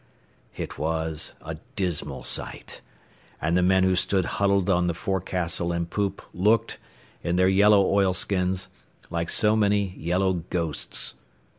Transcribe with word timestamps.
It 0.57 0.79
was 0.79 1.35
a 1.45 1.57
dismal 1.75 2.23
sight, 2.23 2.81
and 3.39 3.55
the 3.55 3.61
men 3.61 3.83
who 3.83 3.95
stood 3.95 4.25
huddled 4.25 4.67
on 4.67 4.87
the 4.87 4.95
forecastle 4.95 5.71
and 5.71 5.87
poop 5.87 6.23
looked, 6.33 6.79
in 7.23 7.35
their 7.35 7.47
yellow 7.47 7.85
oilskins, 7.85 8.67
like 9.11 9.29
so 9.29 9.55
many 9.55 9.93
yellow 9.95 10.41
ghosts. 10.49 11.13